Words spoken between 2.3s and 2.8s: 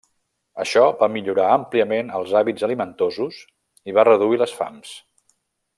hàbits